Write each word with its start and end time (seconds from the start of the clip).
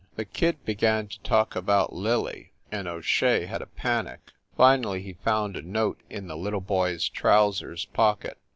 The 0.15 0.25
kid 0.25 0.65
began 0.65 1.09
to 1.09 1.21
talk 1.21 1.55
about 1.55 1.93
"Lily" 1.93 2.53
and 2.71 2.87
O 2.87 3.01
Shea 3.01 3.45
had 3.45 3.61
a 3.61 3.67
panic. 3.67 4.31
Finally, 4.57 5.03
he 5.03 5.13
found 5.13 5.55
a 5.55 5.61
note 5.61 6.01
in 6.09 6.25
the 6.25 6.35
little 6.35 6.59
boy 6.59 6.95
s 6.95 7.03
trousers 7.07 7.85
pocket. 7.85 8.39